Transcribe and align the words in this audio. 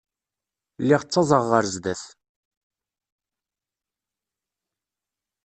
Lliɣ 0.81 1.01
ttaẓeɣ 1.03 1.43
ɣer 1.51 1.63
sdat. 1.73 2.03